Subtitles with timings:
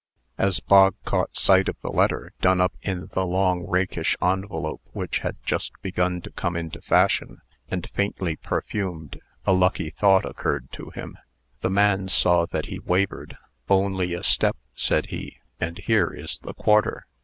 [0.39, 5.19] As Bog caught sight of the letter, done up in the long, rakish envelope which
[5.19, 7.39] had just begun to come into fashion,
[7.69, 11.19] and faintly perfumed, a lucky thought occurred to him.
[11.59, 13.37] The man saw that he wavered.
[13.69, 15.37] "Only a step," said he.
[15.59, 17.05] "And here is the quarter."